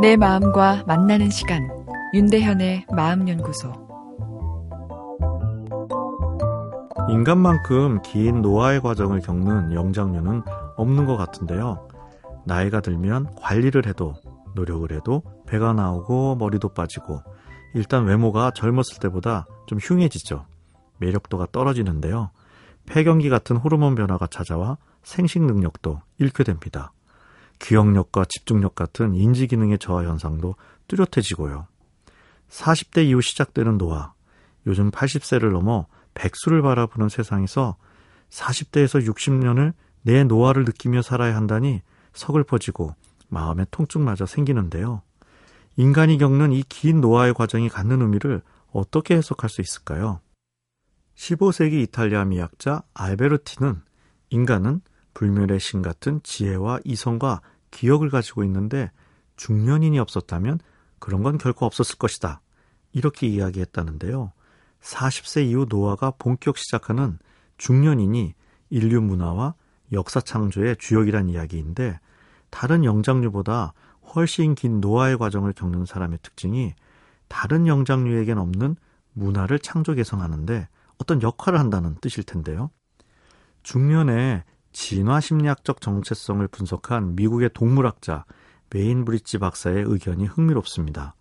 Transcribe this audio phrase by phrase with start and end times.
[0.00, 1.68] 내 마음과 만나는 시간
[2.14, 3.70] 윤대현의 마음연구소
[7.10, 10.42] 인간만큼 긴 노화의 과정을 겪는 영장류는
[10.78, 11.86] 없는 것 같은데요.
[12.46, 14.14] 나이가 들면 관리를 해도
[14.54, 17.20] 노력을 해도 배가 나오고 머리도 빠지고
[17.74, 20.46] 일단 외모가 젊었을 때보다 좀 흉해지죠.
[20.96, 22.30] 매력도가 떨어지는데요.
[22.86, 26.94] 폐경기 같은 호르몬 변화가 찾아와 생식 능력도 잃게 됩니다.
[27.60, 30.56] 기억력과 집중력 같은 인지 기능의 저하 현상도
[30.88, 31.68] 뚜렷해지고요.
[32.48, 34.12] 40대 이후 시작되는 노화,
[34.66, 37.76] 요즘 80세를 넘어 백수를 바라보는 세상에서
[38.30, 42.94] 40대에서 60년을 내 노화를 느끼며 살아야 한다니 서글퍼지고
[43.28, 45.02] 마음의 통증마저 생기는데요.
[45.76, 50.20] 인간이 겪는 이 긴 노화의 과정이 갖는 의미를 어떻게 해석할 수 있을까요?
[51.14, 53.82] 15세기 이탈리아 미학자 알베르티는
[54.30, 54.80] 인간은
[55.14, 58.90] 불멸의 신 같은 지혜와 이성과 기억을 가지고 있는데
[59.36, 60.60] 중년인이 없었다면
[60.98, 62.40] 그런 건 결코 없었을 것이다.
[62.92, 64.32] 이렇게 이야기했다는데요.
[64.80, 67.18] 40세 이후 노화가 본격 시작하는
[67.58, 68.34] 중년인이
[68.70, 69.54] 인류 문화와
[69.92, 71.98] 역사 창조의 주역이란 이야기인데
[72.50, 73.72] 다른 영장류보다
[74.14, 76.74] 훨씬 긴 노화의 과정을 겪는 사람의 특징이
[77.28, 78.76] 다른 영장류에겐 없는
[79.12, 82.70] 문화를 창조 개성하는데 어떤 역할을 한다는 뜻일 텐데요.
[83.62, 88.24] 중년에 진화 심리학적 정체성을 분석한 미국의 동물학자
[88.70, 91.14] 메인 브리지 박사의 의견이 흥미롭습니다.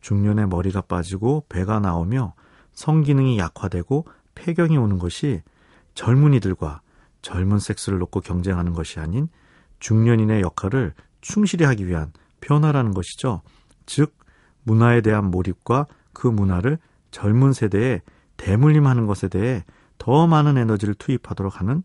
[0.00, 2.34] 중년에 머리가 빠지고 배가 나오며
[2.72, 5.42] 성기능이 약화되고 폐경이 오는 것이
[5.94, 6.80] 젊은이들과
[7.22, 9.28] 젊은 섹스를 놓고 경쟁하는 것이 아닌
[9.80, 13.42] 중년인의 역할을 충실히 하기 위한 변화라는 것이죠.
[13.86, 14.16] 즉,
[14.64, 16.78] 문화에 대한 몰입과 그 문화를
[17.10, 18.00] 젊은 세대에
[18.36, 19.64] 대물림하는 것에 대해
[19.98, 21.82] 더 많은 에너지를 투입하도록 하는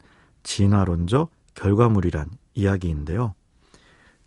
[0.48, 3.36] 진화론적 결과물이란 이야기인데요.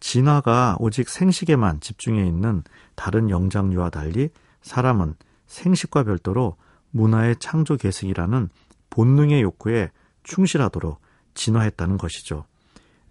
[0.00, 2.62] 진화가 오직 생식에만 집중해 있는
[2.94, 4.28] 다른 영장류와 달리
[4.60, 5.14] 사람은
[5.46, 6.56] 생식과 별도로
[6.90, 8.50] 문화의 창조 계승이라는
[8.90, 9.90] 본능의 욕구에
[10.22, 11.00] 충실하도록
[11.32, 12.44] 진화했다는 것이죠.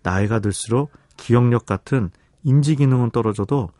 [0.03, 2.11] 나이가 들수록 기억력 같은
[2.43, 3.71] 인지 기능은 떨어져도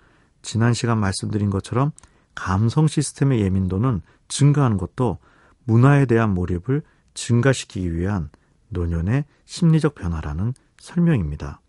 [0.41, 1.91] 지난 시간 말씀드린 것처럼
[2.33, 5.19] 감성 시스템의 예민도는 증가하는 것도
[5.65, 6.81] 문화에 대한 몰입을
[7.13, 8.29] 증가시키기 위한
[8.69, 11.61] 노년의 심리적 변화라는 설명입니다.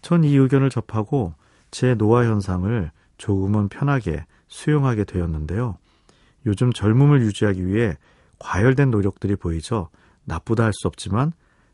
[0.00, 1.34] 전 이 의견을 접하고
[1.70, 5.76] 제 노화 현상을 조금은 편하게 수용하게 되었는데요.
[6.46, 7.96] 요즘 젊음을 유지하기 위해
[8.38, 9.88] 과열된 노력들이 보이죠.
[10.24, 11.32] 나쁘다 할 수 없지만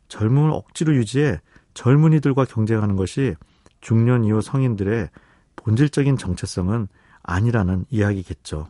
[0.08, 1.40] 젊음을 억지로 유지해
[1.74, 3.34] 젊은이들과 경쟁하는 것이
[3.80, 5.08] 중년 이후 성인들의
[5.56, 6.88] 본질적인 정체성은
[7.22, 8.68] 아니라는 이야기겠죠.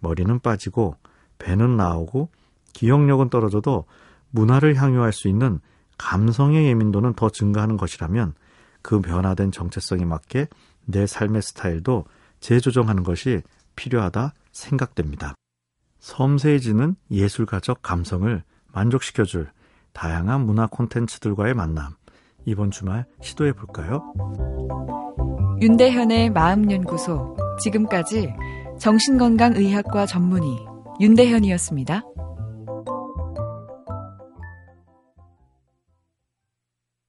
[0.00, 0.96] 머리는 빠지고
[1.38, 2.30] 배는 나오고
[2.72, 3.86] 기억력은 떨어져도
[4.34, 5.60] 문화를 향유할 수 있는
[5.96, 8.34] 감성의 예민도는 더 증가하는 것이라면
[8.82, 10.48] 그 변화된 정체성에 맞게
[10.84, 12.04] 내 삶의 스타일도
[12.40, 13.42] 재조정하는 것이
[13.76, 15.34] 필요하다 생각됩니다.
[16.00, 18.42] 섬세해지는 예술가적 감성을
[18.72, 19.50] 만족시켜줄
[19.92, 21.94] 다양한 문화 콘텐츠들과의 만남.
[22.44, 24.12] 이번 주말 시도해 볼까요?
[25.62, 27.36] 윤대현의 마음연구소.
[27.60, 28.34] 지금까지
[28.80, 30.66] 정신건강의학과 전문의
[31.00, 32.02] 윤대현이었습니다.